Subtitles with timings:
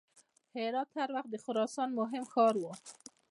[0.55, 2.63] هرات هر وخت د خراسان مهم ښار و.